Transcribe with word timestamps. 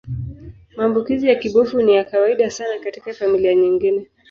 Maambukizi 0.77 1.27
ya 1.27 1.35
kibofu 1.35 1.81
ni 1.81 1.93
ya 1.95 2.03
kawaida 2.03 2.49
sana 2.49 2.79
katika 2.83 3.13
familia 3.13 3.55
nyingine. 3.55 4.07